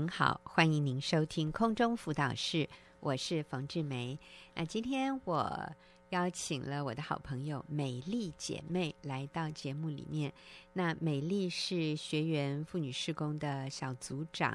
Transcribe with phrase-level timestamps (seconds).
[0.00, 2.66] 您好，欢迎您收听空中辅导室，
[3.00, 4.18] 我是冯志梅。
[4.54, 5.70] 那今天我
[6.08, 10.32] 邀请了我的好朋友美丽姐妹来到节目里面。
[10.72, 14.52] 那美丽是学员妇女事工的小组长，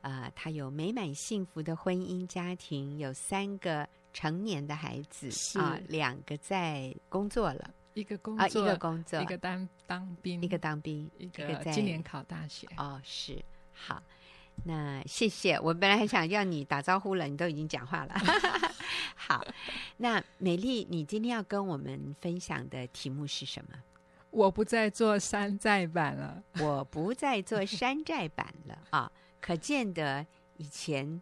[0.00, 12.66] 啊、呃，她有美满幸福的婚姻家庭，有三个成年的孩子，啊，两个在工作了，一个工作，啊、一个工作，一个当当兵，一个当兵，一个在今年考大学。
[12.76, 13.40] 哦，是
[13.72, 14.02] 好。
[14.62, 18.14] 那谢谢，我本来还想要你打招呼了，你都已经讲话了。
[19.16, 19.44] 好，
[19.98, 23.78] 那美丽，你今天要跟我们分享的题目是什么？
[24.30, 29.10] 我不再做山寨版了，我不再做山寨版了啊！
[29.40, 31.20] 可见得以前，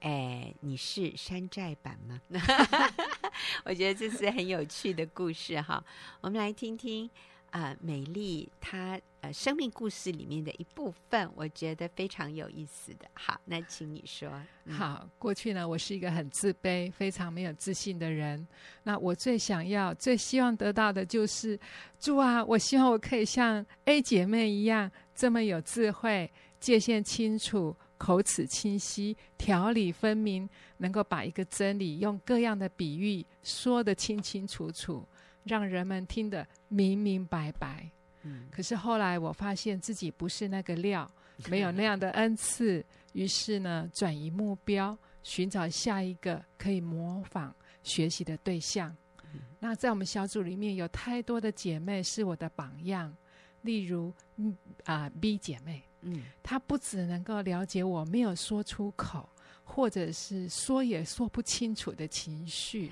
[0.00, 2.20] 哎，你是山寨版吗？
[3.64, 5.82] 我觉得这是很有趣的故事哈，
[6.20, 7.10] 我们来听听。
[7.56, 13.08] 啊、美丽，她呃生命故事里面的一部分，我觉得非常有意思的。
[13.14, 14.30] 好，那请你说。
[14.68, 18.46] 好，过去呢，我是一个很自卑、非常没有自信的人。
[18.82, 21.58] 那我最想要、最希望得到的就是，
[21.98, 35.08] 主啊，我希望我可以像 A 姐妹一样，这么有智慧、界限清楚、口齿清晰、条理分明，能够把一个真理用各样的比喻说得清清楚楚。
[35.46, 37.88] 让人们听得明明白白。
[38.22, 41.08] 嗯，可是后来我发现自己不是那个料，
[41.48, 42.84] 没有 那样的恩赐。
[43.12, 48.94] 于是呢，转移目标，寻找下一个可以模仿学习的对象。
[49.32, 53.16] 嗯，那在我们小组里面有太多的姐妹是我的榜样，
[53.62, 59.26] 例如，嗯啊 B 姐妹，嗯，她不只能够了解我没有说出口，
[59.64, 62.90] 或者是说也说不清楚的情绪。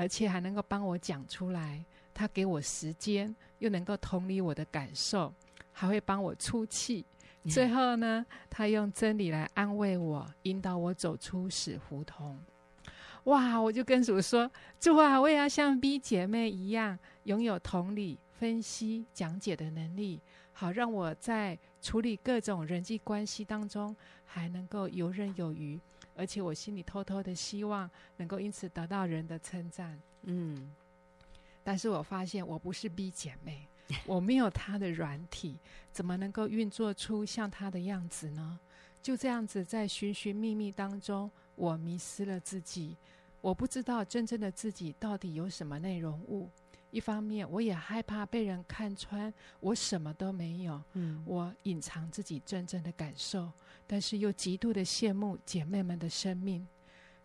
[0.00, 1.84] 而且还能够帮我讲出来，
[2.14, 5.30] 他给我时间，又能够同理我的感受，
[5.72, 7.04] 还会帮我出气。
[7.50, 12.40] 最后呢，他用真理来安慰我，引导我走出死胡同。
[13.24, 13.60] 哇！
[13.60, 20.18] 我就跟主说：“主啊，我也要像 B 姐妹一样，拥有同理、分析、讲解的能力，
[20.54, 23.94] 好让我在处理各种人际关系当中，
[24.24, 25.78] 还能够游刃有余。”
[26.20, 30.70] 而且我心里偷偷的希望能够因此得到人的称赞，嗯，
[31.64, 33.66] 但是我发现我不是 B 姐妹，
[34.04, 35.58] 我没有她的软体，
[35.90, 38.60] 怎么能够运作出像她的样子呢？
[39.00, 42.98] 就这样子在寻寻觅觅当中，我迷失了自己，
[43.40, 46.50] 我不知道真正的自己到底有什么内容物。
[46.90, 50.82] 一方面，我也害怕被人看穿，我什么都没有。
[50.92, 53.50] 嗯，我隐藏自己真正的感受，
[53.92, 56.64] 但是又极度的羡慕姐妹们的生命。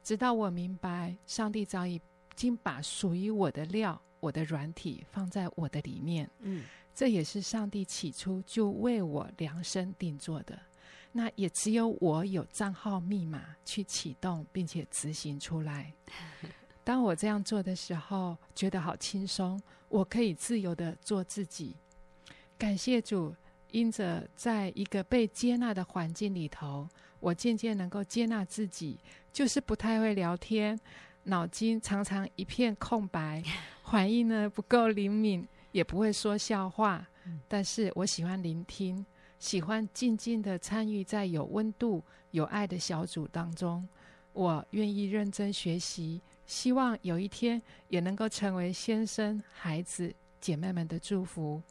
[0.01, 2.01] 直到我明白，上帝早已
[2.35, 6.27] 经把属于我的料、我的软体放在我的里面。
[6.39, 10.59] 嗯，这也是上帝起初就为我量身定做的。
[11.11, 15.93] 那也只有我有账号密码去启动，并且执行出来。
[16.83, 21.75] 当我这样做的时候，觉得好轻松，我可以自由的做自己。
[22.57, 23.35] 感谢主，
[23.75, 26.87] 因着在一个被接纳的环境里头，
[27.19, 28.97] 我渐渐能够接纳自己，
[29.33, 30.79] 就是不太会聊天，
[31.23, 33.43] 脑筋常常一片空白，
[33.83, 37.05] 反应呢不够灵敏，也不会说笑话。
[37.49, 39.05] 但是我喜欢聆听，
[39.39, 43.85] 喜欢静静的参与在有温度、有爱的小组当中。
[44.31, 46.21] 我愿意认真学习。
[46.45, 51.61] 希望有一天也能够成为先生、孩子、姐妹们的祝福。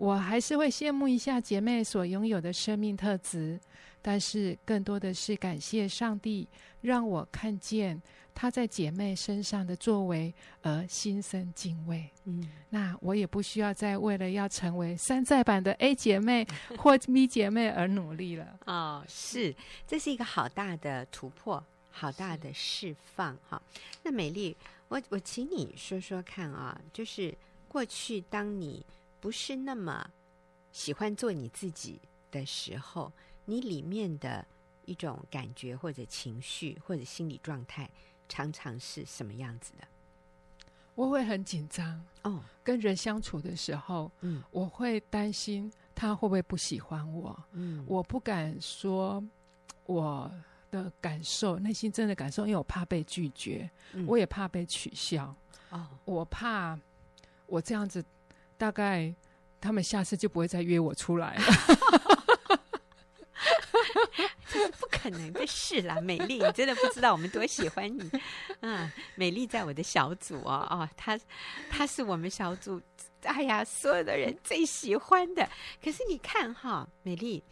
[0.00, 3.60] 我还是会羡慕一下姐妹所拥有的生命特质，
[4.00, 6.48] 但是更多的是感谢上帝，
[6.80, 8.00] 让我看见
[8.34, 12.08] 她在姐妹身上的作为而心生敬畏。
[12.24, 16.46] 嗯，那我也不需要再为了要成为山寨版的 A 姐妹
[16.78, 18.58] 或 B 姐妹而努力了。
[18.64, 19.54] 哦，是，
[19.86, 21.62] 这是一个好大的突破。
[21.92, 23.60] 好大的释放哈！
[24.04, 24.56] 那美丽，
[24.88, 27.36] 我我请你说说看啊，就是
[27.68, 28.82] 过去当你
[29.20, 30.10] 不是那么
[30.72, 32.00] 喜欢做你自己
[32.30, 33.12] 的时候，
[33.44, 34.46] 你里面的
[34.86, 37.88] 一种感觉或者情绪或者心理状态，
[38.28, 39.86] 常常是什么样子的？
[40.94, 49.22] 我会很紧张哦，跟人相处的时候，嗯，我会担心他会不会不喜欢我，嗯，我不敢说
[49.86, 50.30] 我。
[50.70, 55.34] 的感受，内心真的感受，因为我怕被拒绝，嗯、我也怕被取笑。
[55.70, 56.78] 哦，我怕
[57.46, 58.00] 我这样子，
[58.60, 59.14] 大概
[59.58, 61.42] 他们下次就不会再约我出来 了。
[64.46, 68.10] 这是不可能的事啦，美丽，你真的不知道我们多喜欢你。
[68.60, 71.18] 嗯，美丽在我的小组哦，哦，她
[71.70, 72.78] 她是我们小组，
[73.22, 75.48] 哎呀，所有的人最喜欢的。
[75.82, 77.42] 可是你看哈，美丽，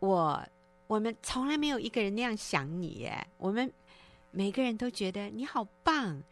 [0.00, 0.44] 我。
[0.86, 3.26] 我们从来没有一个人那样想你耶。
[3.38, 3.72] 我们
[4.30, 6.22] 每个人都觉得你好棒，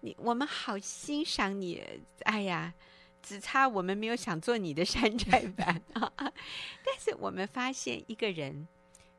[0.00, 1.82] 你我们好欣赏你。
[2.20, 2.72] 哎呀，
[3.26, 6.12] 只差我们没有想做你的山寨版啊！
[6.16, 8.68] 但是我们发现一个人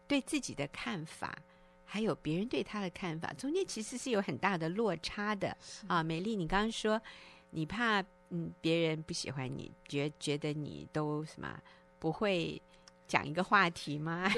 [0.08, 1.38] 对自己的看法，
[1.84, 5.58] 还有别人对他的看法，中间其实是有很大的落差的
[5.88, 6.02] 啊。
[6.02, 7.02] 美丽，你刚刚说
[7.50, 11.60] 你怕嗯别人不喜欢你，觉觉得你都什么
[12.00, 12.62] 不会。
[13.08, 14.30] 讲一个话题吗？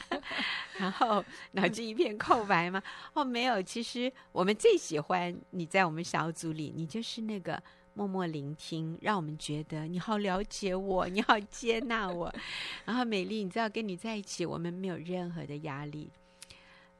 [0.78, 1.22] 然后
[1.52, 2.82] 脑筋一片空白吗？
[3.12, 3.62] 哦，没有。
[3.62, 7.62] 其实我们最喜欢你在我们小组里，你就是那个
[7.94, 12.32] 默默聆听，让我们觉得你好了解我，你好接纳我。
[12.86, 16.10] 然后美丽，你知道跟你在一起，我们没有任何的压力。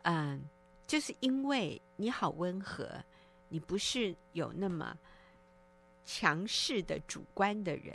[0.02, 0.42] 嗯，
[0.86, 2.88] 就是因为你好温和，
[3.48, 4.96] 你不是有那么
[6.04, 7.94] 强势的主观的人。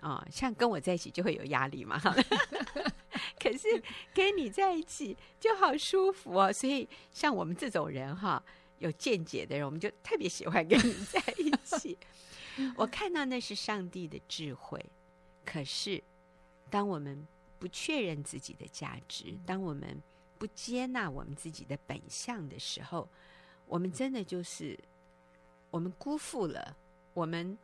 [0.00, 2.00] 啊、哦，像跟我在一起就会有压力嘛，
[3.38, 3.82] 可是
[4.14, 6.50] 跟你在一起就好舒服哦。
[6.50, 8.42] 所以像我们这种人哈，
[8.80, 11.96] 有见解的人，我们就特别喜欢跟你在一起。
[12.76, 14.84] 我看到那是上帝的智慧。
[15.44, 16.02] 可是
[16.68, 17.26] 当我们
[17.58, 20.02] 不确认自己的价值，当我们
[20.38, 23.08] 不接纳我们自己的本相的时候，
[23.66, 24.78] 我们真的就是
[25.70, 26.76] 我们辜负了
[27.14, 27.56] 我们。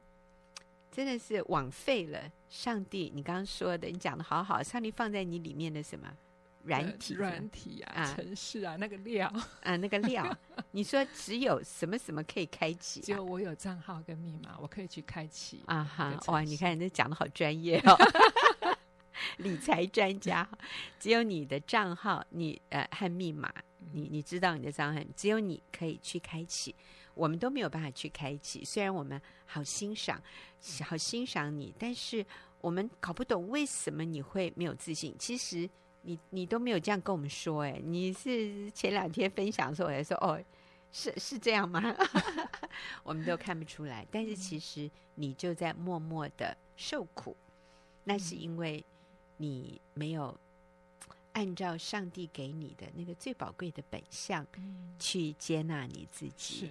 [0.88, 4.62] 真的是枉费了上帝，你刚刚说的，你讲的好好。
[4.62, 6.10] 上帝放在你里面的什么
[6.66, 7.14] 软体？
[7.14, 9.32] 软体啊，城市啊，那个料
[9.62, 10.36] 啊，那个料。
[10.72, 13.00] 你说只有什么什么可以开启？
[13.00, 16.18] 只有我有账号跟密码，我可以去开启啊哈！
[16.26, 17.96] 哇，你看你这讲的好专业哦，
[19.38, 20.46] 理财专家。
[20.98, 23.52] 只有你的账号，你呃和密码，
[23.92, 26.74] 你你知道你的账号，只有你可以去开启。
[27.14, 30.20] 我们都没有办法去开启，虽然我们好欣赏，
[30.84, 32.24] 好欣赏你，但是
[32.60, 35.14] 我们搞不懂为什么你会没有自信。
[35.18, 35.66] 其实
[36.06, 40.42] 你你都没有这样跟我们说，哎，你是前两天分享的时候我才说，哦，
[40.92, 41.82] 是是这样吗？
[43.02, 47.36] 我们都看不出来，但是其实你就在默默的受苦，
[48.04, 48.84] 那是因为
[49.36, 50.38] 你没有
[51.32, 54.46] 按照上帝给你的那个最宝贵的本相
[54.98, 56.70] 去接纳你自己。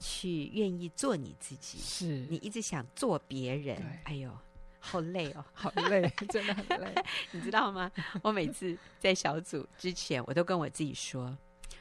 [0.00, 2.06] 去愿意做你自己，是。
[2.30, 4.30] 你一直想做别人，哎呦，
[4.78, 6.94] 好累哦，好累，真的很累，
[7.32, 7.90] 你知道吗？
[8.22, 11.36] 我每次在小组之前，我都跟我自己说，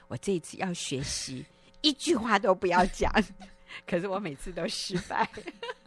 [0.07, 1.45] 我这一次要学习
[1.81, 3.11] 一句话都不要讲，
[3.85, 5.29] 可是我每次都失败，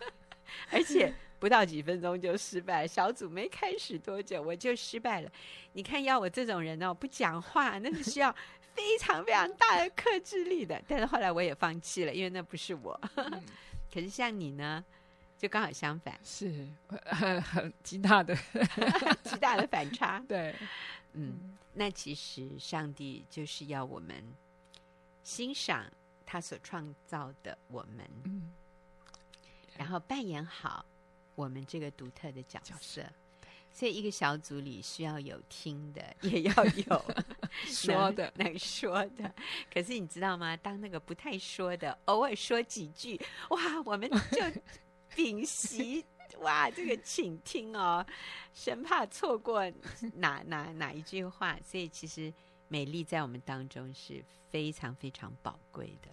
[0.71, 5.31] 而且不到几分钟就失败，小组没开始多久我就失败了。
[5.73, 8.35] 你看，要我这种人哦，不讲话，那是需要。
[8.73, 12.99] 非常非常大的克制力的，但是后来我也放弃了，因为那不是我。
[13.17, 13.43] 嗯、
[13.93, 14.83] 可是像你呢，
[15.41, 16.69] 就刚好相反，是
[17.07, 18.37] 很很极大的
[19.25, 20.23] 极大的反差。
[20.29, 20.55] 对，
[21.15, 24.23] 嗯，那其实上帝就是要我们
[25.23, 25.91] 欣赏
[26.27, 28.53] 他所创造的我们，嗯，
[29.79, 30.85] 然后扮演好
[31.35, 33.03] 我们这个独特的角色。
[33.73, 37.05] 所以，一个小组里需要有听的，也要 有
[37.65, 39.33] 说的，能说的。
[39.73, 40.55] 可是你知道吗？
[40.57, 43.19] 当那个不太说的，偶尔说几句，
[43.51, 44.43] 哇，我们就
[45.15, 46.05] 屏息，
[46.41, 48.05] 哇，这个请听哦，
[48.55, 49.69] 生怕错过
[50.15, 51.59] 哪哪哪一句话。
[51.65, 52.33] 所以，其实
[52.69, 56.09] 美丽在我们当中是非常非常宝贵的。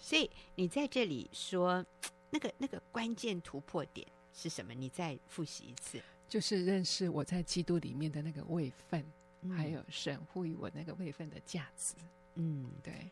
[0.00, 1.84] 所以，你在这里说
[2.30, 4.72] 那个那个关键突破点是什么？
[4.74, 6.00] 你再复习一次。
[6.28, 9.04] 就是认识我在基督里面的那个位分，
[9.42, 11.94] 嗯、还有神赋予我那个位分的价值。
[12.34, 13.10] 嗯，对，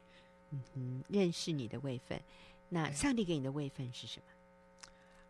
[0.50, 2.20] 嗯哼，认识你的位分。
[2.68, 4.26] 那上帝给你的位分是什么？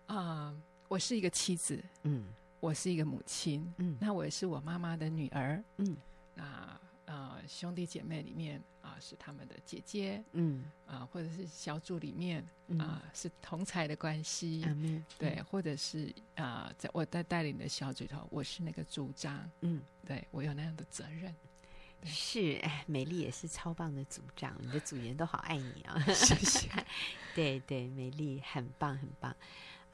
[0.06, 2.26] 啊、呃，我是一个妻子，嗯，
[2.60, 5.96] 我是一个母亲，嗯，那我也是我妈妈的女儿，嗯，
[6.34, 6.80] 那。
[7.06, 12.44] 呃，兄弟姐妹里面啊、呃，是他们的姐姐，嗯，啊、呃，或者是小组里面
[12.80, 21.32] 啊、是同才的关系，嗯、对，或者是啊、呃，在我在带领的小组头，我是那个组长，嗯，对我有那样的责任，
[22.04, 26.68] 是，哎，美丽也是超棒的组长，你的组员都好爱你啊、哦， 谢谢，
[27.36, 29.32] 对对，美丽很棒很棒。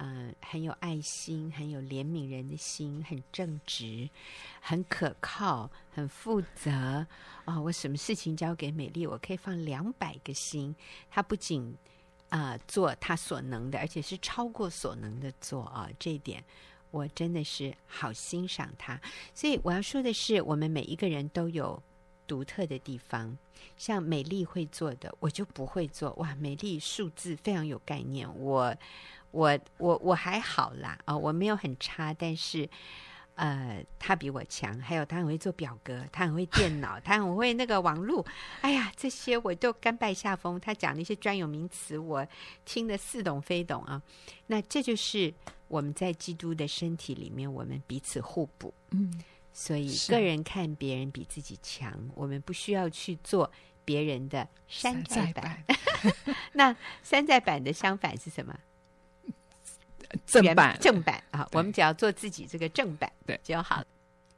[0.05, 4.11] 嗯、很有爱心，很有怜悯人的心，很正直，
[4.61, 7.07] 很可靠，很负责啊、
[7.45, 7.63] 哦！
[7.63, 10.75] 我什么事情交给美丽，我可以放两百个心。
[11.09, 11.77] 她不仅
[12.31, 16.43] 啊、做她所能的，而且是超过所能的做啊、这一点
[16.91, 19.01] 我真的是好欣赏她。
[19.33, 21.81] 所以我要说的是，我们每一个人都有
[22.27, 23.39] 独特的地方。
[23.77, 26.13] 像美丽会做的，我就不会做。
[26.15, 28.75] 哇，美丽数字非常有概念，我。
[29.33, 32.69] 我我我还好啦啊、哦，我没有很差，但是
[33.35, 38.25] 呃，他比我强，还有他很会做表格，他很会电脑，他很会那个网络。
[38.61, 40.61] 哎呀，这些我都甘拜下风。
[40.61, 42.27] 他讲那些专有名词，我
[42.67, 44.01] 听得似懂非懂啊。
[44.47, 45.33] 那这就是
[45.69, 48.73] 我们在基督的身体里面，我们彼此互补。
[48.91, 53.51] 嗯，所以个人看别人比自己强，我们不需要去做
[53.83, 55.65] 别人的山寨版。
[55.65, 58.55] 山寨版那山寨版的相反是什么？
[60.27, 63.87] 正版正版啊，我们只要做自己这个正版对就好了。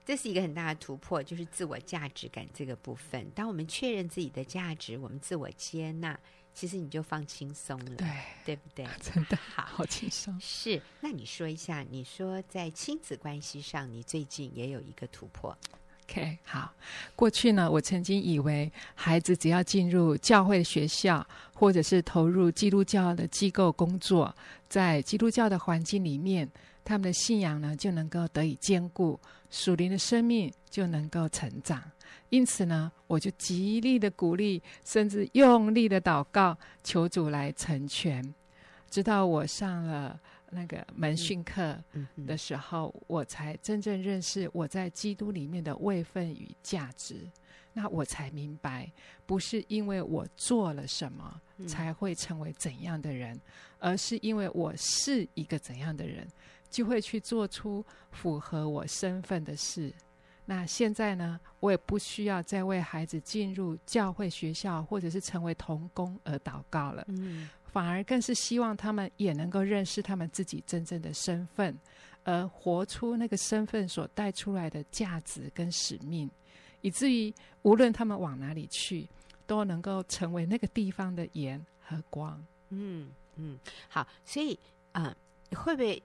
[0.07, 3.31] 这是一个很大的突破，就是自我价值感这个部分。
[3.31, 6.21] 当我们确认自己的价值，我们自我接纳，
[6.53, 8.07] 其实你就放轻松了，对
[8.45, 8.87] 对不对？
[9.01, 10.39] 真的好，好轻松。
[10.39, 15.57] 是，那你说一下，你说在亲子关系上，你最近也有一个突破。
[16.07, 16.73] OK，好。
[17.17, 24.35] 过去呢，我曾经以为孩子只要进入教会学校，或者是投入基督教的机构工作，
[24.69, 26.49] 在基督教的环境里面，
[26.85, 29.19] 他们的信仰呢就能够得以坚固，
[29.51, 31.83] 属灵的生命就能够成长。
[32.29, 38.35] 因此呢，我就极力的鼓励，甚至用力的祷告，求主来成全。
[38.91, 40.21] 直到我上了。
[40.55, 41.77] 那个门训课
[42.27, 47.29] 的时候，嗯嗯、我才真正认识我在基督里面的位分与价值。
[47.77, 48.89] 那我才明白，
[49.27, 53.39] 不是因为我做了什么才会成为怎样的人，
[53.81, 56.25] 而是因为我是一个怎样的人，
[56.71, 59.93] 就会去做出符合我身份的事。
[60.47, 67.05] 那现在呢，我也不需要再为孩子进入教会学校或者是成为童工而祷告了。
[67.09, 67.49] 嗯。
[67.65, 71.77] 反而更是希望他们也能够认识他们自己真正的身份，
[72.23, 76.31] 而活出那个身份所带出来的价值跟使命，
[76.83, 79.09] 以至于无论他们往哪里去，
[79.45, 82.41] 都能够成为那个地方的盐和光。
[82.69, 83.59] 嗯嗯，
[83.89, 84.57] 好，所以
[84.93, 85.13] 啊，
[85.51, 86.01] 呃、会不会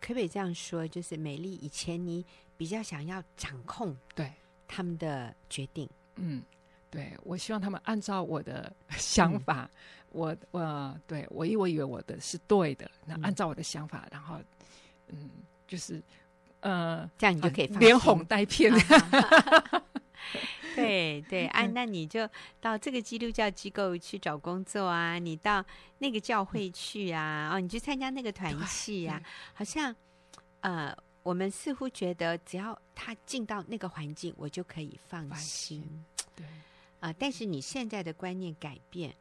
[0.00, 0.88] 可不可以这样说？
[0.88, 2.24] 就是美丽以前你
[2.58, 4.30] 比较想要掌控对。
[4.66, 6.42] 他们的决定，嗯。
[6.90, 14.40] 对，我希望他们按照我的 想法，嗯、我我对我以我以为我的是对的，那按照我的想法，嗯、然后
[15.08, 15.28] 嗯，
[15.66, 16.02] 就是
[16.60, 18.72] 呃，这样你就可以连哄带骗。
[20.74, 22.26] 对对，啊，那你就
[22.58, 25.62] 到这个基督教机构去找工作啊，你到
[25.98, 29.22] 那个教会去啊，哦，你去参加那个团契啊，
[29.52, 29.94] 好像
[30.60, 35.30] 呃，我们似乎觉得只要他进到那个环境，我就可以放心。
[35.30, 36.46] 放心对。
[37.00, 37.12] 啊、呃！
[37.12, 39.14] 但是你现在的观念改变，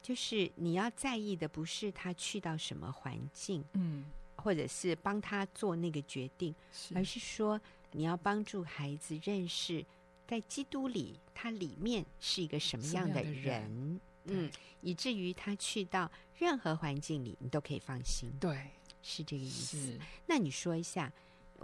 [0.00, 4.04] 就是你要在意的不是他去到什么环境，嗯，
[4.36, 9.84] 或者是帮他做那个决定，是而是说你要帮助孩子认识，
[10.28, 16.08] 在基督里他里面是一个什么样的人，的人嗯，以至于他去到
[16.38, 18.30] 任何环境里，你都可以放心。
[18.38, 18.70] 对，
[19.02, 19.98] 是这个意思。
[20.26, 21.12] 那你说一下。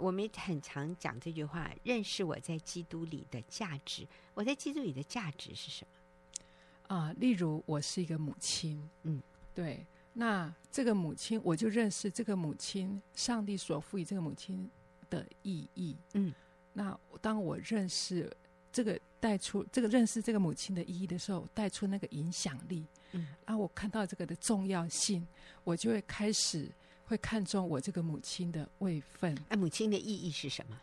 [0.01, 4.07] 我们很常讲这句话：认识我在基督里的价值。
[4.33, 6.95] 我在基督里的价值是什么？
[6.95, 9.21] 啊，例如我是一个母亲，嗯，
[9.53, 9.85] 对。
[10.13, 14.69] 那这个母亲，我就认识这个母亲，上帝所赋予这个母亲
[15.09, 16.33] 的意义，嗯。
[16.73, 18.29] 那当我认识
[18.71, 23.27] 这个带出这个认识这个母亲的意义的时候，带出那个影响力，嗯。
[23.45, 25.25] 啊，我看到这个的重要性，
[25.63, 26.69] 我就会开始。
[27.11, 29.37] 会看重我这个母亲的位分。
[29.49, 30.81] 哎，母亲的意义是什么？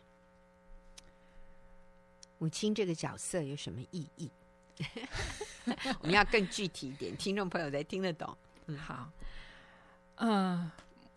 [2.37, 4.31] 母亲这个角色有什么意义？
[6.03, 8.37] 我们要更具体一点，听众朋友才听得懂。
[8.67, 9.11] 嗯，好。
[10.17, 10.73] 嗯、呃，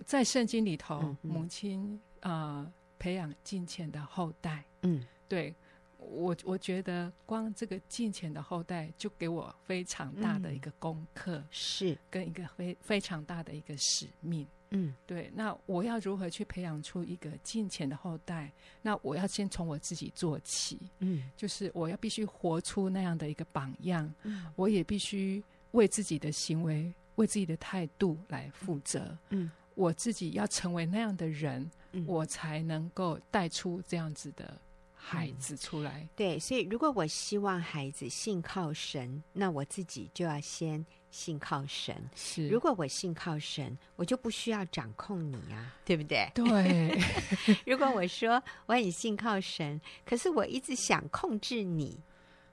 [0.05, 4.63] 在圣经里头，母亲啊、呃，培养敬虔的后代。
[4.83, 5.53] 嗯，对
[5.97, 14.47] 我，我觉得光这个敬虔的后代，就给我非常大的一个功课，嗯、是跟一个非非常大的一个使命。
[14.71, 15.31] 嗯，对。
[15.35, 18.51] 那我要如何去培养出一个敬虔的后代？
[18.81, 20.79] 那我要先从我自己做起。
[20.99, 24.11] 嗯，就是我要必须活出那样的一个榜样。
[24.23, 29.17] 嗯，我也必须为自己的行为、为自己的态度来负责。
[29.29, 34.57] 嗯，我自己要成为那样的人，嗯，我才能够带出这样子的
[34.93, 35.99] 孩子出来。
[36.01, 40.85] 嗯，对，所以如果我希望孩子信靠神，那我自己就要先。
[41.11, 46.31] 信靠神是，如果我信靠神，我就不需要掌控你啊，对不对？
[46.33, 46.97] 对。
[47.67, 51.99] 如果我说我很信靠神，可是我一直想控制你，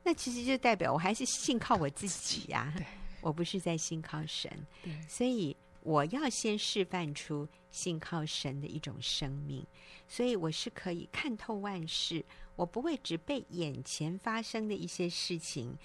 [0.02, 2.74] 那其实就代表我还是信靠我自己呀。
[2.76, 2.84] 对，
[3.20, 4.50] 我不是在信靠神。
[4.82, 9.64] 对，所以我要先示范出信靠神的一种生命，
[10.08, 12.24] 所以我是可以看透万事，
[12.56, 15.78] 我不会只被眼前发生的一些事情，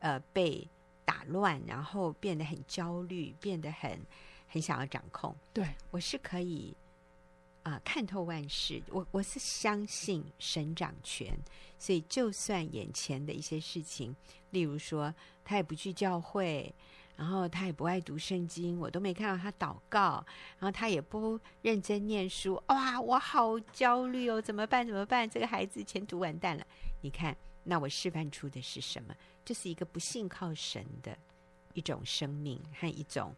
[0.00, 0.68] 呃，被。
[1.06, 3.98] 打乱，然后变得很焦虑，变得很
[4.46, 5.34] 很想要掌控。
[5.54, 6.76] 对，我是可以
[7.62, 8.82] 啊、呃，看透万事。
[8.90, 11.32] 我我是相信神掌权，
[11.78, 14.14] 所以就算眼前的一些事情，
[14.50, 16.74] 例如说他也不去教会，
[17.16, 20.24] 然后他也不爱读圣经，我都没看到他祷告，
[20.58, 24.86] 然后他也不认真念书，哇，我好焦虑哦，怎么办？
[24.86, 25.28] 怎么办？
[25.30, 26.66] 这个孩子前途完蛋了。
[27.00, 29.14] 你看，那我示范出的是什么？
[29.46, 31.16] 这是一个不信靠神的
[31.72, 33.34] 一种生命和一种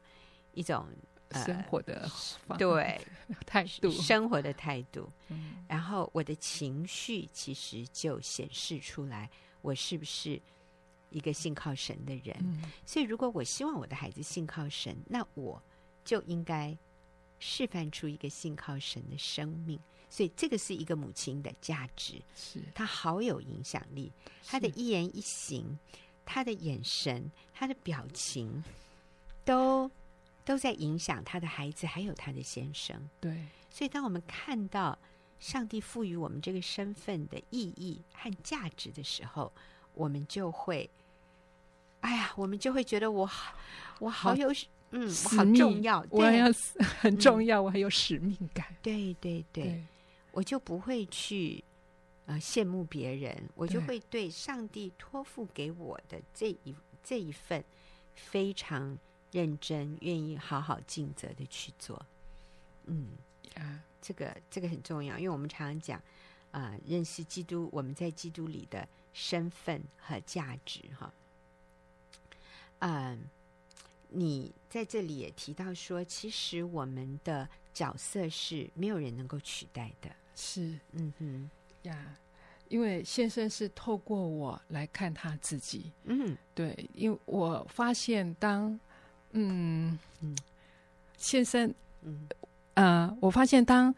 [0.54, 0.84] 一种。
[1.30, 2.10] 生活的
[2.58, 2.98] 对
[3.44, 9.28] 态度，生活的态度，嗯，然后我的情绪其实就显示出来，
[9.60, 10.40] 我是不是
[11.10, 12.34] 一个信靠神的人？
[12.40, 15.62] 嗯，所以，如果我希望我的孩子信靠神，那我
[16.02, 16.74] 就应该
[17.38, 19.78] 示范出一个信靠神的生命。
[20.08, 24.12] 所以，这个是一个母亲的价值，是她好有影响力，
[24.46, 25.78] 她的一言一行，
[26.24, 28.62] 她的眼神，她的表情
[29.44, 29.90] 都。
[30.44, 32.96] 都在影响她的孩子，还有她的先生。
[33.20, 33.36] 对，
[33.68, 34.98] 所以当我们看到
[35.38, 39.52] 上帝赋予我们这个身份的意义和价值的时候，
[39.92, 40.88] 我们就会，
[42.00, 43.54] 哎呀，我们就会觉得我好，
[43.98, 44.54] 我好有，好
[44.92, 46.46] 嗯，我好重要，我要
[46.98, 48.74] 很重要，嗯、我很有使命感。
[48.80, 49.84] 对对对，对
[50.38, 51.64] 我就不会去
[52.26, 57.64] 呃羡慕别人，我就会对上帝托付给我的这一这一份
[58.14, 58.96] 非常。
[59.30, 62.02] 认真，愿意好好尽责的去做，
[62.86, 63.10] 嗯
[63.56, 65.98] 啊，这个这个很重要，因为我们常常讲
[66.50, 71.12] 啊、呃，认识基督，我们在基督里的身份和价值，哈，
[72.78, 73.18] 嗯、呃，
[74.08, 81.50] 你在这里也提到说，其实我们的角色是没有人能够取代的，是，嗯哼。
[81.82, 82.16] 呀，
[82.68, 88.78] 因为先生是透过我来看他自己，嗯，对，因为我发现当。
[89.32, 90.36] 嗯嗯，
[91.18, 92.28] 先生，嗯。
[92.74, 93.92] 呃，我发现当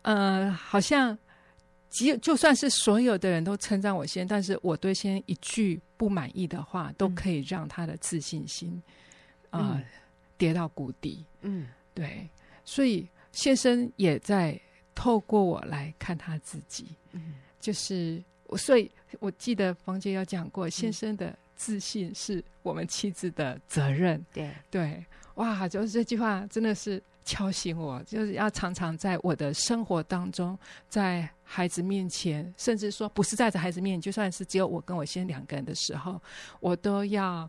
[0.00, 1.16] 呃，好像
[1.90, 8.82] 只就算是所有的人都称赞我先，但是我对先生一句不满意的话，都可以让他的自信心
[9.50, 9.78] 啊、
[10.38, 11.24] 跌到谷底。
[11.42, 12.26] 嗯，对，
[12.64, 14.58] 所以先生也在
[14.94, 16.86] 透过我来看他自己。
[17.12, 21.36] 嗯，就是我，所以我记得冯姐有讲过先生的。
[21.54, 24.20] 自信是我们妻子的责任。
[24.32, 36.20] 对对，哇，就是这句话真的是敲醒我，就是要常常在我的生活当中，在孩子面前，甚至说不是在这孩子面前，就算是只有我跟我先生两个人的时候，
[36.58, 37.48] 我都要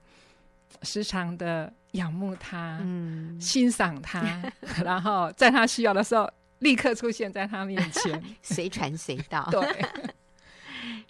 [0.83, 4.43] 时常的仰慕他，嗯，欣赏他，
[4.85, 6.29] 然后在他需要的时候
[6.63, 9.47] 立刻出现在他面前， 随传随到。
[9.51, 9.61] 对。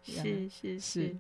[0.05, 1.15] 是是是，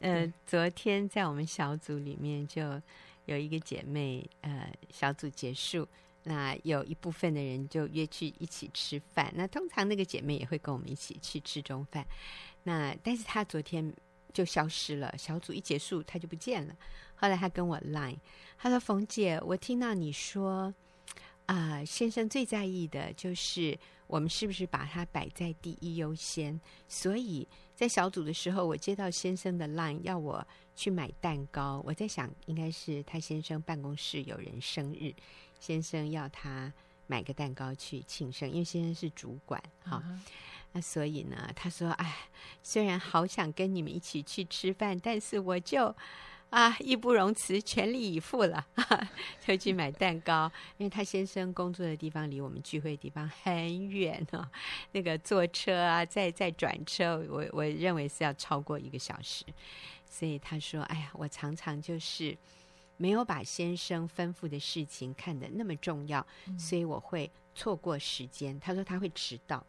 [0.00, 2.80] 呃，昨天在我们小组里面就
[3.26, 5.86] 有一个姐妹，呃，小组结束，
[6.22, 9.32] 那有一部分的人就约去一起吃饭。
[9.34, 12.06] 那通常那个姐妹也会跟我们一起去吃中饭，
[12.62, 13.92] 那但是她昨天
[14.32, 16.76] 就消失了，小组一结束她就不见了。
[17.16, 18.18] 后来她跟我 line，
[18.56, 20.72] 她说：“冯姐，我听到你说，
[21.48, 27.46] 啊、呃，先生最在意的就是我们是不是把它摆在第一优先，所以。”
[27.78, 31.80] 在小组的时候，我接到先生的 line 要我去买蛋糕。
[31.86, 35.14] 我在想，应该是他先生办公室有人生日，
[35.60, 36.74] 先生要他
[37.06, 40.02] 买个蛋糕去庆生，因为先生是主管哈。
[40.04, 40.18] Uh.
[40.72, 42.28] 那所以呢，他说：“哎，
[42.64, 45.94] 虽然好想跟你们一起去吃饭，但是我就……”
[46.50, 48.66] 啊，义不容辞，全力以赴了，
[49.46, 50.50] 就去买蛋糕。
[50.78, 54.48] 因为他先生工作的地方离我们聚会的地方很远哦，
[54.92, 59.44] 那个坐车啊，再再转车，我我认为是要超过一个小时。
[60.08, 62.34] 所以他说：“哎呀，我常常就是
[62.96, 69.62] 没有把先生吩咐的事情看得那么重要，嗯、所以我会错过时间。”他说他会迟到，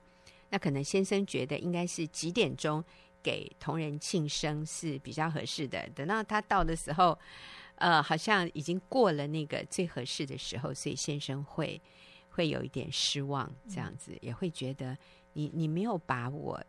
[0.49, 2.81] 那可能先生觉得应该是几点钟。
[3.21, 5.89] 给同仁庆生是比较合适的。
[5.95, 7.17] 等到他到的时候，
[7.75, 11.81] 呃，好像已经过了那个最合适的时候，所以先生会
[12.29, 14.97] 会有一点失望，这样子、也会觉得
[15.33, 16.63] 你你没有把我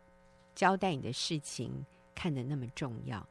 [0.55, 3.25] 交代你的事情看得那么重要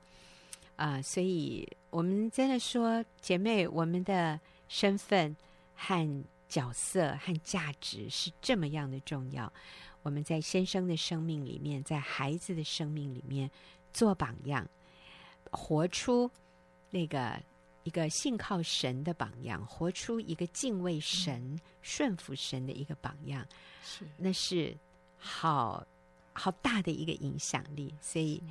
[0.76, 5.36] 啊、所以我们真的说，姐妹，我们的身份
[5.74, 9.52] 和角色和价值是这么样的重要。
[10.02, 13.50] 我们在先生的生命里面，在孩子的生命里面
[13.92, 14.66] 做榜样，
[15.50, 16.30] 活出
[16.90, 17.40] 那个
[17.84, 23.46] 一个信靠神的榜样，活出一个敬畏神、嗯、顺服神的一个榜样，
[23.82, 24.76] 是那是
[25.18, 25.86] 好
[26.32, 27.94] 好大的一个影响力。
[28.00, 28.42] 所以，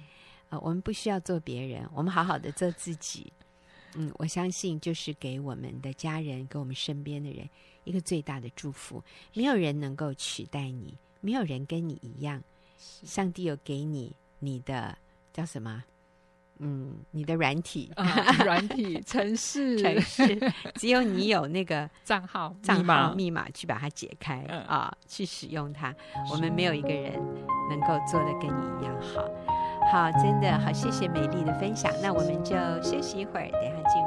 [0.50, 3.32] 呃，我们不需要做别人，我们好好的做自己。
[3.96, 7.50] 嗯，我相信就是给我们的家人、给我们身边的人
[7.86, 9.04] 一个最大的祝福。
[9.34, 12.42] 没有人能够取代你，没有人跟你一样。
[12.78, 14.98] 上帝有给你你的
[15.34, 15.84] 叫什么？
[16.62, 18.06] 嗯，你的软体，啊、
[18.44, 20.38] 软体 城市，城市，
[20.76, 25.96] 只有你有那个账号、账号、密码去把它解开、嗯、啊，去使用它。
[26.30, 27.14] 我们没有一个人
[27.70, 29.24] 能够做的跟你一样好。
[29.90, 31.90] 好，真的好，谢谢美丽的分享。
[32.02, 33.99] 那我们就休息一会儿，等一下进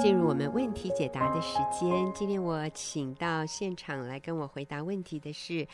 [0.00, 2.10] 进入我们问题解答的时间。
[2.14, 5.66] 今天我请到现场来跟我回答问题的是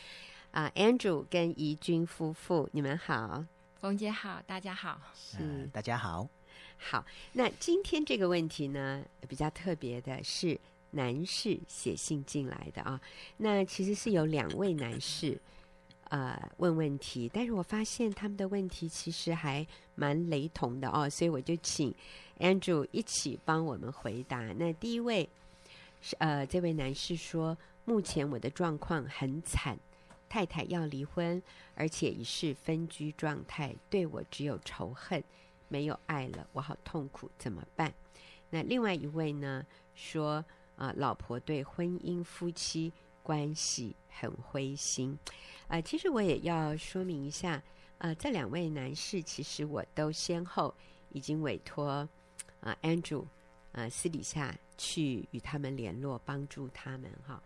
[0.50, 3.44] 啊，Andrew 跟怡君夫妇，你们好。
[3.76, 6.28] 冯姐好，大家好，是、呃、大家好，
[6.76, 7.06] 好。
[7.34, 10.58] 那今天这个问题呢，比较特别的是
[10.90, 13.00] 男士写信进来的啊。
[13.36, 15.40] 那其实是有两位男士
[16.08, 21.94] 呃问问题，但是我发现他们的问题其实还蛮雷同的哦，所以我就请
[22.40, 24.40] Andrew 一起帮我们回答。
[24.54, 25.28] 那第一位
[26.00, 29.78] 是呃，这位男士说，目前我的状况很惨。
[30.28, 31.42] 太太要离婚，
[31.74, 35.24] 而且已是分居状态，对我只有仇恨，
[35.66, 37.92] 没有爱了，我好痛苦，怎么办？
[38.50, 39.66] 那另外一位呢？
[39.92, 40.44] 说
[40.76, 42.92] 啊、老婆对婚姻夫妻
[43.24, 45.18] 关系很灰心。
[45.66, 47.60] 啊、其实我也要说明一下，
[47.98, 50.72] 呃，这两位男士其实我都先后
[51.10, 52.08] 已经委托
[52.60, 53.24] 啊、，Andrew
[53.72, 57.42] 啊、私底下去与他们联络，帮助他们哈。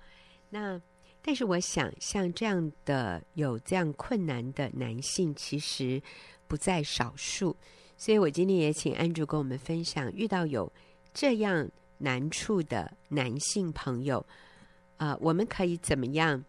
[0.51, 0.81] 那。
[1.27, 6.03] 但是我想，像这样的有这样困难的男性，其实
[6.47, 7.57] 不在少数。
[7.97, 10.71] 所以我今天也请安主跟我们分享，遇到有
[11.15, 14.27] 这样难处的男性朋友，
[14.99, 16.45] 呃，我们可以怎么样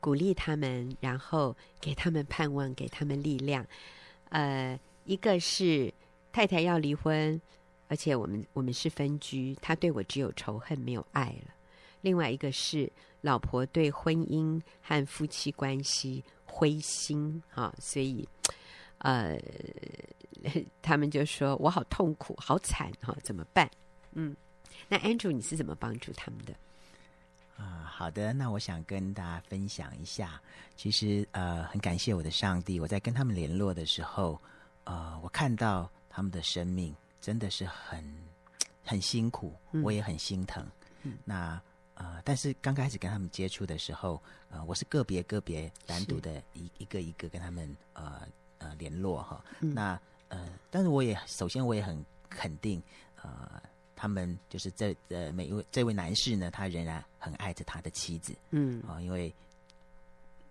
[0.00, 3.66] 鼓励他们，然后给他们盼望，给他们力量。
[4.28, 5.90] 呃，一个是
[6.30, 7.40] 太太要离婚，
[7.90, 11.52] 而且我们我们是分居，他对我只有仇恨，没有爱了。
[12.00, 12.90] 另外一个是。
[13.22, 18.26] 老婆对婚姻和夫妻关系灰心啊，所以
[18.96, 19.38] 呃，
[20.80, 23.70] 他们就说我好痛苦，好惨哈，怎么办？
[24.12, 24.34] 嗯，
[24.88, 26.54] 那 Andrew 你是怎么帮助他们的？
[27.62, 30.40] 啊、好的，那我想跟大家分享一下。
[30.76, 34.40] 其实呃，很感谢我的上帝，我在跟他们联络的时候，
[34.84, 38.04] 呃，我看到他们的生命真的是很
[38.84, 40.66] 很辛苦，我也很心疼。
[41.02, 41.60] 嗯、那。
[41.94, 42.22] 啊、呃！
[42.24, 49.44] 但是刚开始跟他们接触的时候，呃，我是个别个别单独的一一个一个跟他们呃呃联络哈。
[49.60, 52.82] 嗯、那呃，但是我也首先我也很肯定，
[53.22, 53.62] 呃，
[53.94, 59.30] 他们就是这呃每一位这位男士呢，他仍然很爱着他的妻子，嗯啊、呃，因为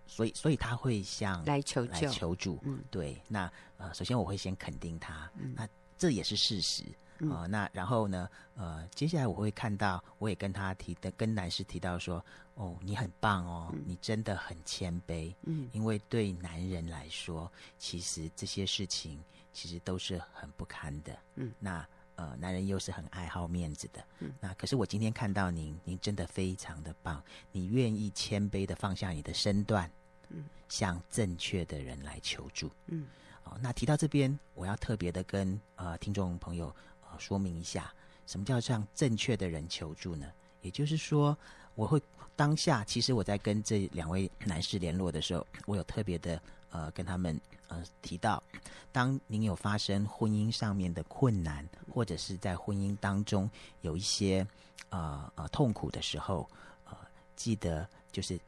[0.06, 3.20] 所以所以他会向来求救来求助，嗯，对。
[3.26, 5.68] 那呃，首先我会先肯定他，嗯、那
[6.00, 6.82] 这也是事实。
[7.30, 8.26] 啊、呃，那然后呢？
[8.56, 21.86] 呃，接下来我会看到，我也跟他提的，跟男士提到说，哦，你很棒哦，嗯、你真的很谦卑，嗯，因为对男人来说，其实这些事情其实都是很不堪的，嗯，那
[22.16, 29.90] 呃，男人又是很爱好面子的，嗯，那可是我今天看到您，您真的非常的棒，你愿意谦卑的放下你的身段，
[30.30, 33.06] 嗯，向正确的人来求助，嗯，
[33.50, 36.66] 哦，那提到这边，我要特别的跟呃听众朋友
[37.02, 37.18] 呃。
[37.18, 37.92] 说明一下，
[38.26, 40.26] 什么叫向正确的人求助呢？
[40.62, 41.36] 也就是说，
[41.74, 42.00] 我会
[42.34, 48.42] 当下，其实我在跟这两位男士联络的时候，我有特别的呃跟他们呃提到，
[48.90, 53.50] 当您有发生婚姻上面的困难，或者是在婚姻当中
[53.82, 54.46] 有一些
[54.88, 56.48] 呃呃痛苦的时候，
[56.84, 56.96] 呃，
[57.36, 58.40] 记得就是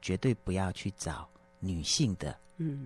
[0.00, 2.38] 绝对不要去找女性的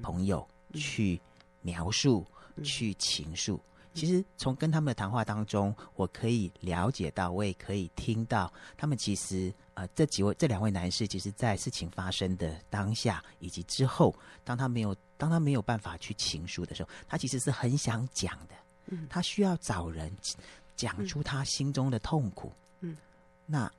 [0.02, 1.20] 朋友去
[1.64, 2.24] 描述、
[2.62, 3.60] 去倾诉。
[3.94, 18.54] 其实从跟他们的谈话当中，我可以了解到，我也可以听到，他们其实呃这几位这两位男士，其实，在事情发生的当下以及之后，当他没有当他没有办法去倾诉的时候，他其实是很想讲的，
[18.86, 20.12] 嗯，他需要找人
[20.74, 22.50] 讲出他心中的痛苦，
[22.80, 22.96] 嗯，
[23.46, 23.72] 那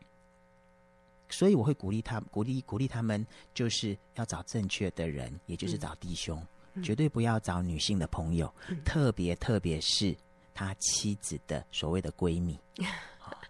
[1.28, 6.42] 所以我会鼓励他，鼓励鼓励他们，就是要找正确的人，也就是找弟兄。
[6.84, 10.16] 绝对不要找女性的朋友，嗯、特别特别是
[10.54, 12.60] 他妻子的所谓的闺蜜。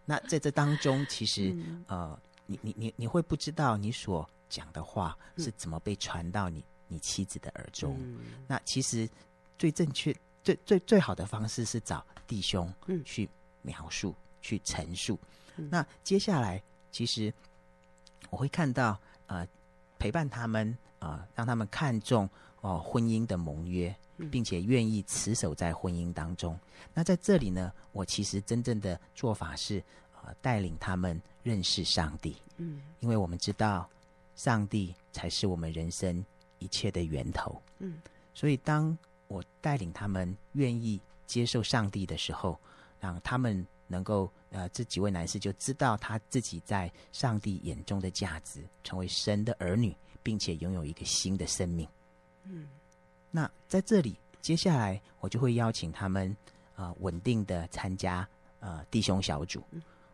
[0.05, 7.97] 那在这当中，其实、嗯、呃，你你你你会不知道你所讲的话是怎么被传到你你妻子的耳中。
[7.99, 9.09] 嗯、那其实
[9.57, 12.71] 最正确、最最最好的方式是找弟兄
[13.03, 13.27] 去
[13.63, 15.19] 描述、去陈述。
[15.55, 16.61] 那接下来，
[16.91, 17.33] 其实
[18.29, 19.47] 我会看到，呃，
[19.97, 22.29] 陪伴他们，呃，让他们看重
[22.65, 23.95] 哦、呃、婚姻的盟约，
[24.31, 26.57] 并且愿意持守在婚姻当中。
[26.93, 29.83] 那在这里呢，我其实真正的做法是，
[30.23, 32.35] 呃，带领他们认识上帝。
[32.57, 33.87] 嗯，因为我们知道，
[34.35, 36.25] 上帝才是我们人生
[36.57, 37.61] 一切的源头。
[37.77, 37.99] 嗯，
[38.33, 38.97] 所以当
[39.27, 42.59] 我带领他们愿意接受上帝的时候，
[42.99, 43.65] 让他们。
[43.87, 51.87] 能够呃，这几位男士就知道他自己在上帝眼中的价值，成为神的儿女，并且拥有一个新的生命。
[52.45, 52.67] 嗯，
[53.31, 56.35] 那在这里，接下来我就会邀请他们
[56.75, 58.27] 呃稳定的参加
[58.59, 59.63] 呃弟兄小组。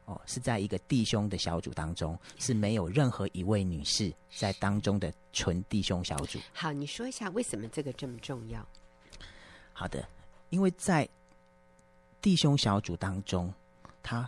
[0.05, 6.39] 哦，是在一个弟兄的小组当中，是没有任何一位女士在当中的纯弟兄小组。
[6.53, 8.67] 好，你说一下为什么这个这么重要？
[9.73, 10.05] 好的，
[10.49, 11.07] 因为在
[12.21, 13.53] 弟兄小组当中。
[14.03, 14.27] 他，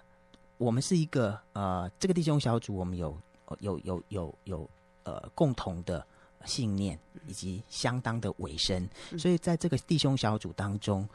[0.59, 3.17] 我们是一个呃，这个弟兄小组，我们有
[3.57, 4.69] 有有有有
[5.01, 6.05] 呃共同的
[6.45, 11.07] 信念以及相当的尾声，所以在这个弟兄小组当中，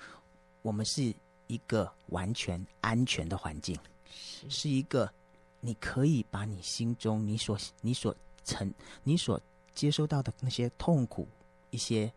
[0.63, 1.15] 我们是
[1.47, 3.79] 一个完全安全的环境，
[4.49, 5.11] 是一个
[5.61, 8.15] 你可以把你心中你所你所
[8.45, 9.41] 承你所
[9.75, 11.27] 接收到的那些痛苦、
[11.71, 12.13] 一些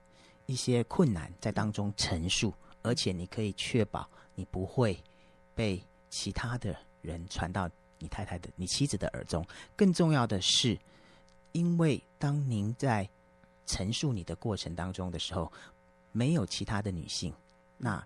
[0.45, 4.97] 一些困难在当中陈述，而且你可以确保你不会
[5.56, 5.82] 被。
[6.13, 9.47] 其他的人传到你太太的、你妻子的耳中。
[9.78, 10.78] 更重要的是，
[11.51, 13.07] 因为当您在
[13.65, 15.51] 陈述你的过程当中的时候，
[16.11, 17.33] 没有其他的女性，
[17.77, 18.05] 那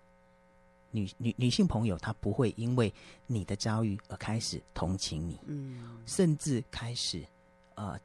[0.91, 2.93] 女女女性朋友她不会因为
[3.27, 7.25] 你的遭遇而开始同情你，嗯，甚至开始
[7.75, 7.99] 呃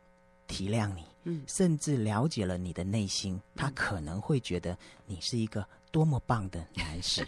[0.47, 4.77] 体谅你，嗯，甚至了解了你的内心，她可能会觉得
[5.07, 7.27] 你是一个多么棒的男士。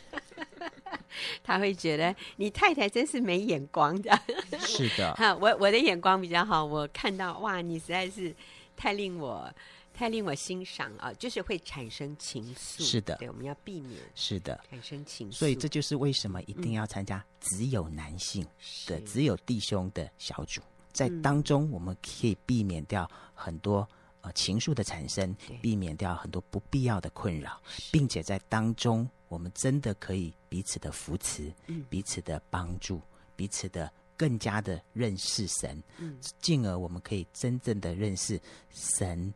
[1.42, 4.18] 他会觉得你太太真是没眼光的。
[4.61, 8.35] 是的， 哈，我我的眼光比较好，我看到哇，你实在是
[8.77, 9.53] 太令我
[9.94, 12.83] 太令我欣赏啊，就是会产生情愫。
[12.83, 14.01] 是的，对，我们要避免。
[14.14, 15.35] 是的，产生情愫。
[15.35, 18.42] 所以这就是为什么一定要参加只有男性
[18.87, 20.61] 的、嗯、只有弟兄的小组，
[20.92, 23.87] 在当中我们可以避免掉很多
[24.22, 29.09] 呃情愫的产生，避免掉很多不必要的困扰，并且在当中。
[29.33, 33.01] 我们真的可以彼此的扶持，嗯、彼此的帮助，
[33.35, 39.33] 彼此的更加的认识神，嗯、进而我们可以真正的认识神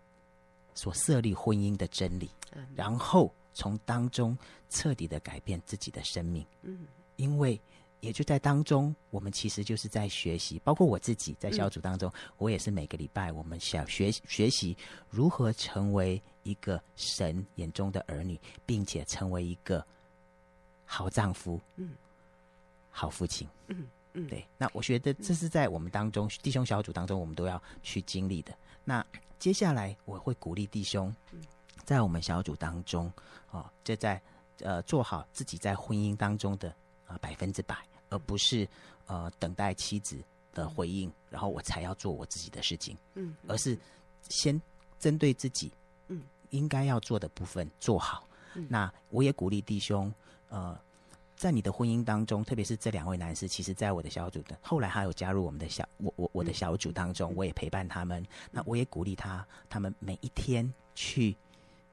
[0.75, 4.37] 所设立婚姻的真理，嗯、然后从当中
[4.69, 6.47] 彻底的改变自己的生命。
[6.61, 7.59] 嗯，因为
[8.07, 14.77] 也就在当中，我们其实就是在学习，包括我自己在小组当中，嗯、我也是每个礼拜我们想学学习
[15.11, 16.23] 如何成为。
[16.47, 19.85] 一个神眼中的儿女，并且成为一个
[20.85, 21.91] 好丈夫，嗯，
[22.89, 24.47] 好父亲，嗯嗯，对。
[24.57, 28.57] 那我觉得这是在我们当中弟兄小组当中，我们都要去经历的。
[28.85, 29.05] 那
[29.41, 31.13] 接下来我会鼓励弟兄，
[31.85, 33.13] 在我们小组当中，
[33.51, 34.23] 哦，就在
[34.61, 36.73] 呃做好自己在婚姻当中的
[37.09, 37.77] 啊百分之百，
[38.09, 38.69] 而不是
[39.07, 40.19] 呃等待妻子
[40.53, 43.79] 的回应，然后我才要做我自己的事情，嗯，而是
[44.29, 44.61] 先
[44.99, 45.71] 针对自己，
[46.09, 46.23] 嗯。
[46.51, 48.25] 应该要做的部分做好。
[48.55, 50.11] 嗯、那我也鼓励弟兄，
[50.49, 50.79] 呃，
[51.35, 58.23] 在你的婚姻当中，特别是这两位男士，其实在我的小组的后来还有加入我们的小我我我的小组当中，嗯、我也陪伴他们。
[58.23, 61.37] 嗯、那我也鼓励他，他们每一天去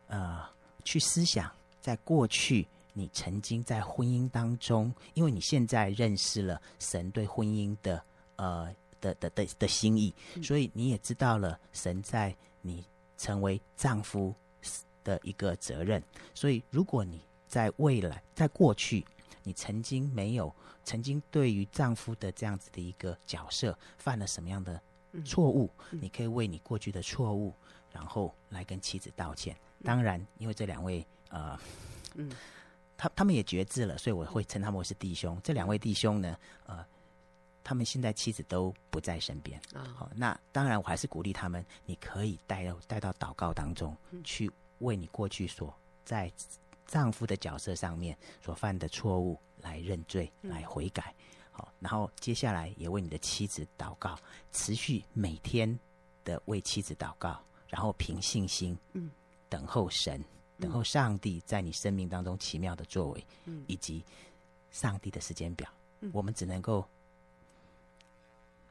[0.07, 0.47] 呃
[0.85, 8.01] 去思想，在过去你曾经在婚姻当中，因为你现在认识了神对婚姻的
[8.37, 12.85] 呃的的的的，心意，嗯、所以你也知道了神在你
[13.17, 14.33] 成为丈夫。
[15.05, 16.01] 的一个责任，
[16.33, 19.05] 所以如果你在未来，在过去，
[19.43, 24.81] 你曾经没有，曾经对于丈夫的这样子的一个角色犯了什么样的
[25.25, 27.53] 错误，嗯、你可以为你过去的错误，
[27.91, 29.53] 然后来跟妻子道歉。
[29.83, 31.59] 当然，因为这两位呃，
[32.15, 32.31] 嗯，
[33.03, 35.37] 他他们也觉知了，所以我会称他们为是弟兄。
[35.43, 36.85] 这两位弟兄呢，呃，
[37.61, 39.59] 他们现在妻子都不在身边。
[39.73, 44.49] 好、哦，那当然我还是鼓励他们，你可以带到带到祷告当中去。
[44.79, 46.29] 为你过去所在
[46.87, 51.15] 丈夫的角色上面所犯的错误来认罪、来悔改，
[51.51, 54.17] 好，然后接下来也为你的妻子祷告，
[54.51, 55.79] 持续每天
[56.25, 59.09] 的为妻子祷告，然后凭信心，嗯，
[59.47, 60.21] 等候神，
[60.59, 64.03] 等候上帝在你生命当中奇妙的作为，嗯，以及
[64.71, 65.69] 上帝的时间表，
[66.11, 66.85] 我们只能够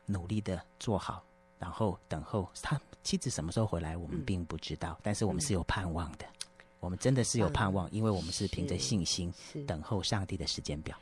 [0.07, 1.25] 努力的做好。
[1.59, 6.25] 然后等候他妻子什么时候回来，我们并不知道，嗯、但是我们是有盼望的。
[6.25, 6.49] 嗯、
[6.81, 9.33] 我们真的是有盼望，嗯、因为我们是凭着信心
[9.64, 10.99] 等候上帝的时间表。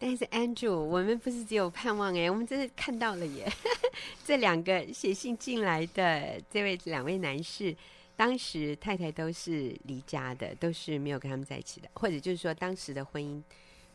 [0.00, 3.48] 但是 Andrew，我们不是只有盼望哎，我们真的看到了耶！
[4.26, 7.76] 这两个写信进来的这位两位男士，
[8.22, 13.42] 当时太太都是离家的，都是没有跟他们在一起的，或者就是说当时的婚姻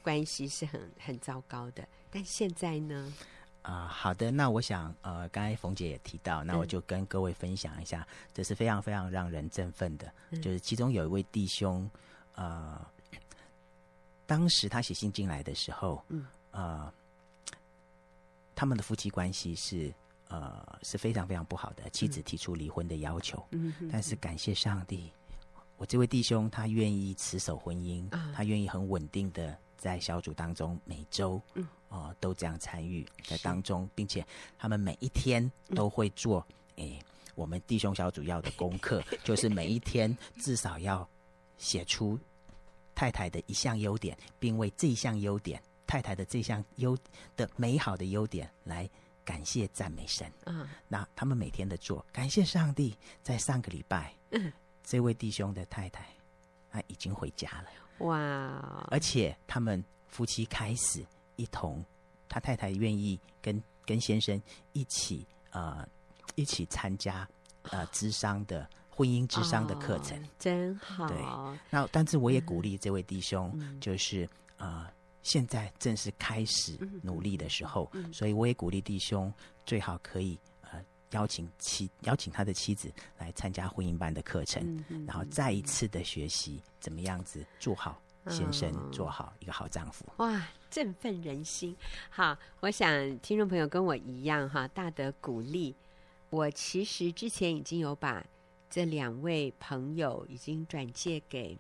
[0.01, 1.87] 关系是很很糟糕的。
[2.11, 3.13] 但现在呢？
[3.61, 11.89] 啊、呃，好的，那我想呃，刚才冯姐也提到，那我就跟各位分享一下，嗯、这是非常非常让人振奋的，嗯、就是其中有一位弟兄，
[12.35, 12.85] 呃。
[14.25, 16.93] 当时他写信进来的时候，嗯，呃，
[18.53, 19.89] 他们的夫妻关系是
[20.29, 25.11] 呃是非常非常不好的，妻子提出离婚的要求，嗯，但是感谢上帝，
[25.77, 34.25] 我这位弟兄他愿意持守婚姻，嗯、他愿意很稳定的在小组当中每周，嗯，呃，都这样参与在当中，并且
[34.57, 36.45] 他们每一天都会做，
[36.77, 36.99] 哎，
[37.35, 41.07] 我们弟兄小组要的功课， 就是每一天至少要
[41.57, 42.19] 写出。
[42.95, 46.97] 太太的一项优点，并为这项优点，太太的这项优
[47.35, 48.89] 的美好的优点来
[49.27, 50.31] 感谢赞美神。
[50.45, 54.53] 嗯，那他们每天的做，感谢上帝，在上个礼拜，嗯，
[54.85, 56.07] 这位弟兄的太太，
[56.71, 58.05] 他已经回家了。
[58.05, 58.87] 哇！
[58.89, 61.83] 而且他们夫妻开始一同，
[62.29, 65.85] 他太太愿意跟跟先生一起呃
[66.35, 67.27] 一起参加
[67.63, 68.65] 呃智商的。
[68.89, 71.07] 婚姻智商的课程、哦、真好。
[71.07, 71.17] 对，
[71.69, 74.87] 那但是我也鼓励这位弟兄，嗯、就是呃，
[75.23, 79.33] 现在正是开始努力的时候，嗯嗯、所以我也鼓励弟兄
[79.65, 90.05] 最好可以呃邀请妻邀请他的妻子来参加婚姻班的课程，然后再一次的学习怎么样子做好先生，哦、做好一个好丈夫。
[90.17, 91.75] 哇，振奋人心！
[92.09, 95.75] 好，我想听众朋友跟我一样哈，大得鼓励。
[96.29, 98.25] 我其实之前已经有把。
[98.69, 101.57] 这两位朋友已经转借给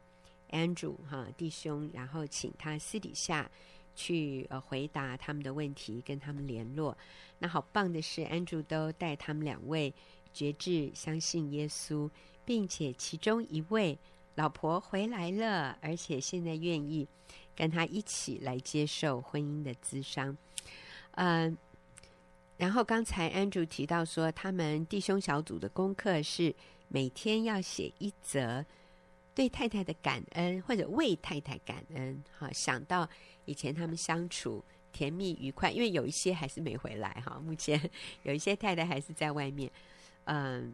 [0.51, 3.49] Andrew 哈弟兄，然后请他私底下
[3.95, 6.97] 去呃回答他们的问题，跟他们联络。
[7.39, 9.93] 那好棒的是，Andrew 都带他们两位
[10.33, 12.09] 绝志相信耶稣，
[12.45, 13.97] 并且其中一位
[14.35, 17.07] 老婆回来了，而且现在愿意
[17.55, 20.37] 跟他一起来接受婚姻的咨商。
[21.11, 21.57] 嗯、
[22.57, 26.55] 然后刚才 Andrew 提到说，他们弟兄小组的功课是。
[26.89, 28.65] 每天要写一则
[29.37, 32.23] 对太太的感恩，或者为太太感恩。
[32.39, 33.07] 哈，想到
[33.45, 37.37] 以前他们相处甜蜜愉快，因为有一些还是没回来哈。
[37.45, 37.79] 目前
[38.23, 39.71] 有一些太太还是在外面，
[40.23, 40.73] 嗯，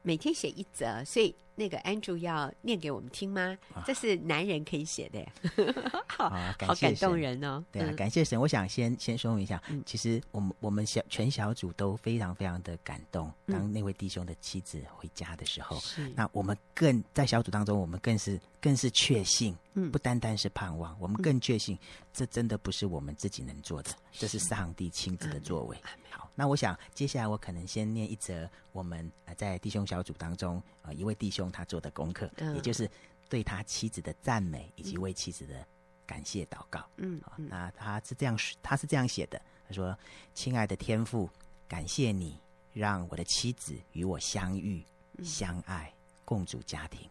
[0.00, 1.34] 每天写一则，所以。
[1.56, 3.58] 那个 Andrew 要念给我们听吗？
[3.84, 5.32] 这是男人可以写的呀，
[6.06, 7.64] 好，好感动人哦。
[7.72, 8.40] 对啊，感谢神。
[8.40, 13.32] 我想先先说明一下，其实我们我们小全小组都非常非常的感动。
[13.46, 15.80] 当那位弟兄的妻子回家的时候，
[16.14, 19.56] 那我们更在小组当中，我们更是更是确信，
[19.90, 21.78] 不单单是盼望，我们更确信，
[22.12, 25.76] 这真的不是我们自己能做的，这是上帝亲自的作为。
[26.10, 31.50] 好，那我想接下来我可能先念一则我们在弟兄小组当中呃一位弟兄。
[31.50, 32.90] 他做的功课，嗯、也就是
[33.28, 35.66] 对他妻子的赞美以及为妻子的
[36.06, 36.88] 感谢祷告。
[36.96, 39.96] 嗯，嗯，那他是这样，他是这样写的：他说，
[40.34, 41.28] 亲爱的天父，
[41.66, 42.38] 感谢你
[42.72, 44.84] 让我的妻子与我相遇、
[45.22, 45.92] 相爱、
[46.24, 47.08] 共组家庭。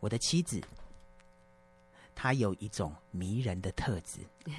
[0.00, 0.60] 我的妻子，
[2.14, 4.20] 她有一种迷人的特质，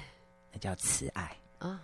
[0.52, 1.36] 那叫慈爱。
[1.58, 1.82] 啊，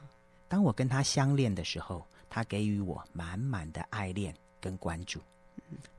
[0.48, 5.20] 当我跟她相恋的时候，她给予我满满的爱恋跟关注。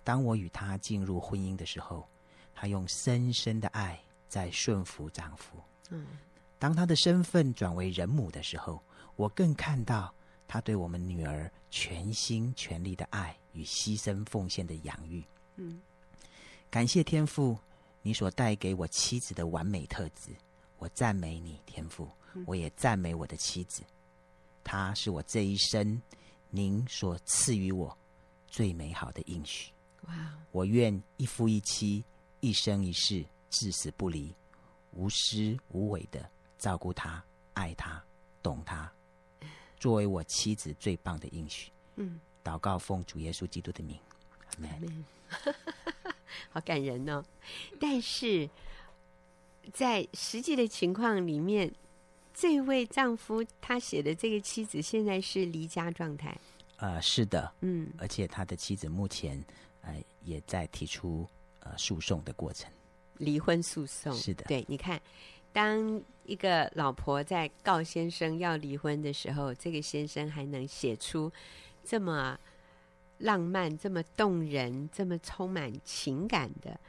[0.04, 2.08] 当我与他进入婚姻的时候，
[2.56, 5.58] 他用深深的爱在顺服丈夫。
[5.90, 6.06] 嗯，
[6.58, 8.82] 当他的身份转为人母的时候，
[9.16, 10.14] 我更看到
[10.48, 15.24] 他对我们女儿全心全力的爱与牺牲奉献的养育。
[15.56, 15.80] 嗯，
[16.70, 17.58] 感谢天父，
[18.02, 20.32] 你所带给我妻子的完美特质，
[20.78, 22.10] 我赞美你，天父，
[22.46, 23.84] 我也赞美我的妻子，
[24.64, 26.02] 她是我这一生
[26.50, 27.96] 您所赐予我。
[28.50, 29.72] 最美好的应许，
[30.08, 30.14] 哇
[30.52, 32.04] 我愿一夫一妻，
[32.40, 34.34] 一生一世，至死不离，
[34.94, 38.04] 无私无伪的照顾他、爱他、
[38.42, 38.92] 懂他，
[39.80, 41.72] 作为我妻子最棒的应许。
[41.96, 43.98] 嗯，祷告奉主耶稣基督的名，
[44.48, 45.06] 阿门。
[46.50, 47.24] 好感人哦！
[47.80, 48.50] 但是
[49.72, 51.72] 在实际的情况里面，
[52.34, 56.36] 这位丈夫他写的这个妻子现在是离家状态。
[56.80, 59.44] 呃，是的，嗯，而且他的妻子目前
[59.82, 61.28] 呃也在提出
[61.60, 62.72] 呃诉讼的过程，
[63.18, 64.14] 离婚诉讼。
[64.14, 65.02] 是的，对，你看，
[65.52, 71.32] 当一个老婆在告先生要离婚的时候，这个先生还能写出
[71.84, 72.40] 这么
[73.18, 76.80] 浪漫、这么动人、这么充满情感的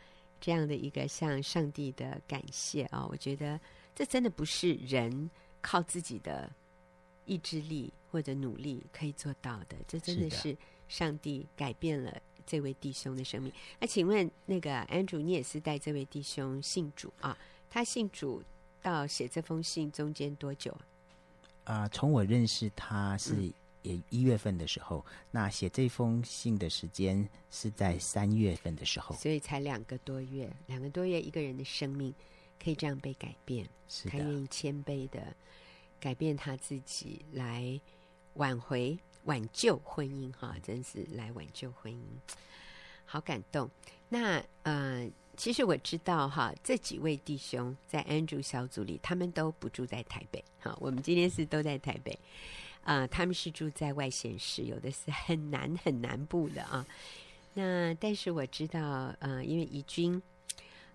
[0.41, 3.59] 这样的一个向上帝的感谢啊、哦，我觉得。
[3.93, 5.31] 这真的不是人
[5.61, 6.51] 靠自己的
[7.31, 10.57] 意志力或者努力可以做到的，这真的是
[10.89, 13.53] 上帝改变了这位弟兄的生命。
[13.79, 17.39] 那请问，那个 Andrew，你也是带这位弟兄信主啊？
[17.71, 18.43] 他信主
[18.83, 20.83] 到写这封信中间多久啊？
[21.63, 23.53] 啊、呃，从我认识他是
[23.83, 30.51] 也一月份的时候，嗯、那写这封信的时间是在三月份的时候，所以才两个多月。
[30.67, 32.13] 两个多月，一个人的生命
[32.61, 35.23] 可以这样被改变，是，他愿意谦卑的
[36.01, 37.81] 改变他自己，来
[38.35, 42.35] 挽回、挽救婚姻，哈，真是来挽救婚姻，
[43.05, 43.71] 好感动。
[44.09, 45.09] 那呃。
[45.37, 50.45] 其实我知道哈，这几位弟兄在 Andrew 小组里，他们都不住在台北。
[50.59, 52.13] 哈，我们今天是都在台北，
[52.83, 56.87] 啊、呃，他们是住在外县市，有的是很南很南部的啊。
[57.55, 60.21] 那但是我知道，呃，因为怡君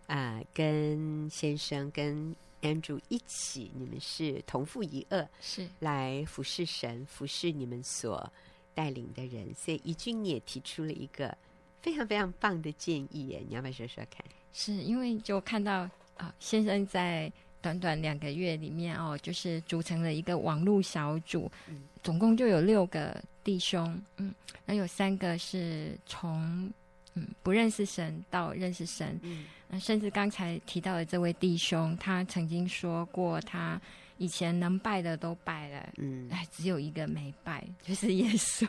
[0.06, 2.36] 啊、跟先生跟
[2.66, 8.32] Andrew 一起，你们是同父异母，是来服侍神，服侍你们所
[8.74, 11.38] 带领的人，所以怡君你也提出了一个。
[11.82, 13.44] 非常非常棒的建议耶！
[13.48, 14.26] 你要不要说说看？
[14.52, 24.34] 是因为就看到啊、呃，先生在短短两个月里面哦，就是组成了一个网络小组，嗯、总共就有六个弟兄，嗯，
[24.66, 26.74] 那有三个是从
[27.16, 33.82] 嗯不认识神到认识神，嗯，那甚至刚才提到的这位弟兄，他曾经说过他。
[34.18, 38.66] 以前能拜的都拜了，嗯，哎，只有一个没拜，就是耶稣，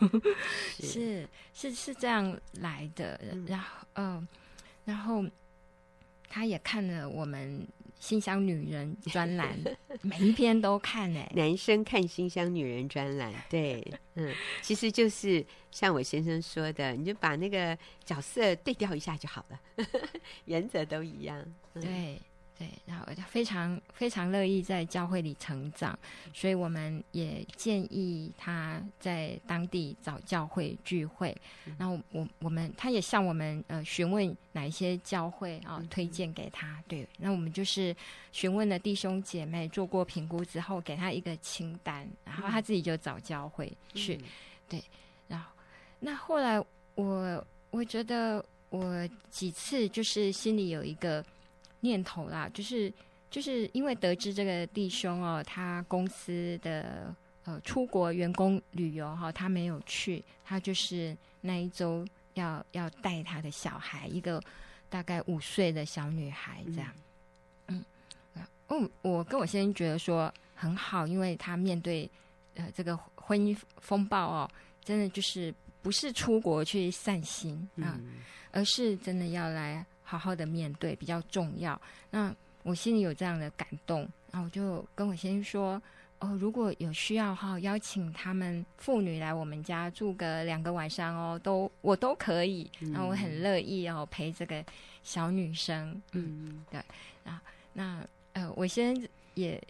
[0.80, 1.28] 是。
[1.54, 3.20] 是是，是这样来的。
[3.30, 4.28] 嗯、然后，嗯、呃，
[4.86, 5.24] 然后
[6.28, 7.60] 他也看了我们
[7.98, 9.58] 《馨香女人》专栏，
[10.02, 11.30] 每一篇都看哎。
[11.34, 13.84] 男生看《新乡女人》专栏，对，
[14.14, 14.32] 嗯，
[14.62, 19.60] 其实就是像我先生说的，你就把那个角色对调一下就好了，
[20.46, 21.44] 原则都一样，
[21.74, 22.20] 嗯、对。
[22.58, 25.98] 对，然后他非常非常乐意在教会里成长，
[26.32, 31.36] 所以我们也建议他在当地找教会聚会。
[31.76, 36.82] 然后我我们他也向我们呃询问哪一些教会啊、哦、推荐给他。
[36.88, 37.94] 对，那我们就是
[38.32, 44.18] 询问了弟兄姐妹做过评估之后，给他一个清单，然后他自己就找教会去。
[44.66, 44.82] 对，
[45.28, 45.52] 然后
[46.00, 46.58] 那后来
[46.94, 51.22] 我我觉得我几次就是心里有一个。
[51.80, 52.92] 念头啦，就是
[53.30, 57.14] 就是因为得知这个弟兄哦，他公司的
[57.44, 64.42] 呃出国员工旅游哈、哦，他没有去，他就是那一周要要带他的小孩，一个
[64.88, 66.92] 大概五岁的小女孩这样，
[67.68, 67.84] 嗯，
[68.68, 72.10] 嗯，我跟我先生觉得说很好，因为他面对
[72.54, 74.50] 呃这个婚姻风暴哦，
[74.82, 78.14] 真的就是不是出国去散心啊，嗯、
[78.52, 79.84] 而是真的要来。
[80.08, 81.78] 好好的面对比较重要。
[82.10, 82.32] 那
[82.62, 85.82] 我心里有这样的感动，然后我就跟我先生说
[86.20, 92.70] ：“哦，如果有需要哈，邀请他们妇女来我们家住个两个晚上哦，都我都可以。
[92.92, 94.64] 然后我很乐意哦陪这个
[95.02, 96.00] 小女生。
[96.12, 96.80] 嗯，对。
[97.24, 97.42] 啊
[97.72, 98.02] 那
[98.32, 99.62] 呃，我先生也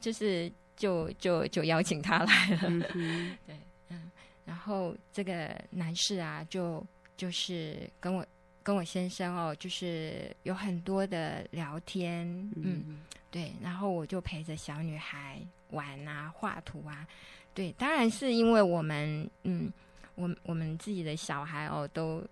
[0.00, 2.58] 就是就就就邀请他来了。
[2.94, 3.56] 嗯 对，
[3.88, 4.10] 嗯。
[4.44, 6.84] 然后这个男士啊，就
[7.16, 8.24] 就是跟我。
[8.64, 13.00] 跟我先生哦，就是有很多的聊天，嗯，嗯，
[13.30, 15.38] 对，然后我就陪着小女孩
[15.68, 17.06] 玩啊，画图啊，
[17.52, 19.70] 对，当然是因为我们，嗯，
[20.14, 22.24] 我我们自己的小孩哦，都、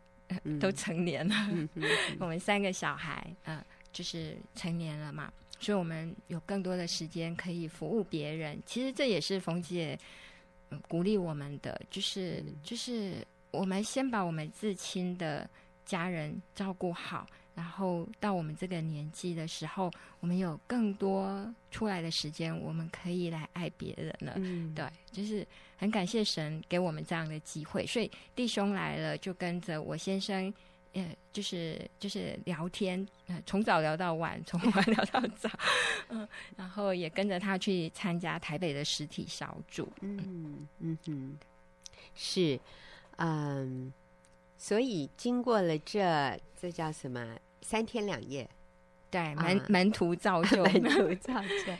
[0.45, 1.35] 嗯、都成年了，
[2.18, 5.30] 我们三个小孩，嗯、呃，就是成年了嘛，
[5.61, 8.59] 所以我们有更多的时间可以服务别人。
[8.64, 9.99] 其实这也是冯姐、
[10.70, 13.16] 嗯、鼓励我们的，就是就是
[13.51, 15.47] 我们先把我们至亲的。
[15.85, 24.33] 家人照顾好，然后到我们这个年纪的时候，我们有更多出来的时间，我们可以来爱别人了。
[24.37, 27.87] 嗯，对，就是很感谢神给我们这样的机会。
[27.87, 30.53] 所以弟兄来了，就跟着我先生，
[30.93, 35.51] 呃，就是就是聊天，呃，从早聊到晚，从晚聊到早，
[36.09, 36.26] 嗯，
[36.57, 39.93] 然后也跟着他去参加台北的实体小组。
[40.01, 41.39] 嗯嗯哼，
[42.14, 42.59] 是，
[43.16, 43.93] 嗯。
[44.62, 48.48] 所以经过了这这叫什么三天两夜，
[49.10, 51.48] 对门、啊、门徒造就， 门徒造就。
[51.66, 51.78] 对，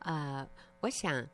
[0.00, 0.46] 呃，
[0.80, 1.26] 我想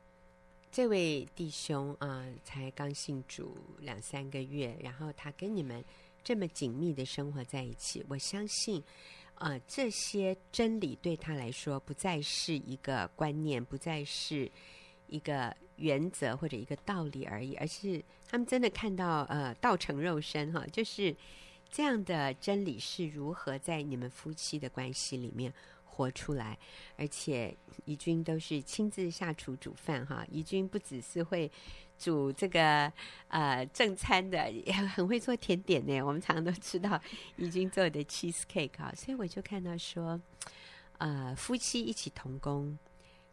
[0.71, 5.85] 这位弟兄啊、呃，才刚信主两三个月，然后他跟你们
[6.23, 8.81] 这么紧密的生活在一起，我相信
[9.35, 14.49] 啊、呃，这些真理对他来说不再是一个观念，不再是
[15.09, 15.57] 一个。
[15.79, 21.15] 原则或者一个道理而已，而是他们真的看到，呃，道成肉身哈，就是
[21.71, 25.55] 这样的真理是如何在你们夫妻的关系里面
[25.85, 26.59] 活出来，
[26.97, 30.27] 而且怡君都是亲自下厨煮饭哈。
[30.33, 31.49] 怡君不只是会
[31.97, 32.93] 煮这个
[33.29, 36.03] 呃正餐的，也很会做甜点呢。
[36.03, 37.01] 我们常常都吃到
[37.37, 40.21] 怡君做的 cheese cake 啊，所以我就看到说，
[40.99, 42.77] 呃，夫妻一起同工，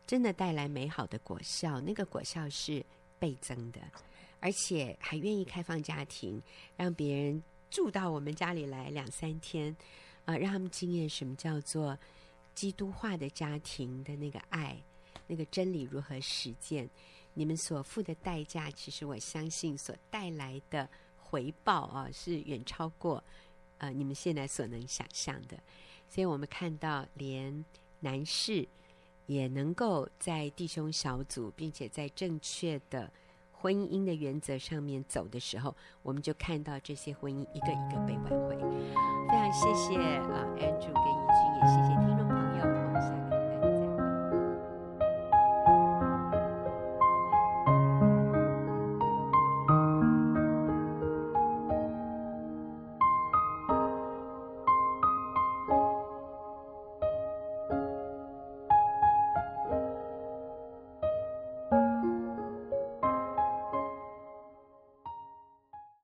[0.07, 2.85] 真的带来美好的果效，那个果效是
[3.19, 3.79] 倍增的，
[4.39, 6.41] 而且还愿意开放家庭，
[6.77, 9.75] 让别人住到我们家里来两三天。
[10.25, 11.95] 啊、让他们经验什么叫做
[12.55, 14.75] 基督化的家庭的那个爱，
[15.27, 16.89] 那个真理如何实践？
[17.35, 23.23] 你们所付的代价，其实我相信所带来的回报啊，是远超过
[23.77, 25.55] 呃你们现在所能想象的。
[26.09, 27.63] 所以我们看到，连
[27.99, 28.67] 男士
[29.25, 33.11] 也能够在弟兄小组，并且在正确的
[33.51, 38.55] 婚姻的原则上面走的时候，我们就看到这些婚姻一个一个被挽回。
[39.29, 42.24] 非常谢谢啊，Andrew 跟怡君，也谢谢听众。